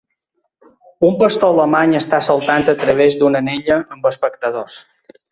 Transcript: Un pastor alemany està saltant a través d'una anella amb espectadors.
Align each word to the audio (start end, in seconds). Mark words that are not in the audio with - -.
Un 1.09 1.17
pastor 1.17 1.49
alemany 1.51 1.91
està 1.99 2.19
saltant 2.27 2.65
a 2.73 2.75
través 2.83 3.17
d'una 3.19 3.41
anella 3.43 3.77
amb 3.97 4.09
espectadors. 4.11 4.79